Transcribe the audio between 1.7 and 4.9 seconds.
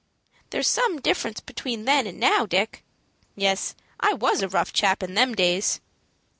then and now, Dick." "Yes. I was a rough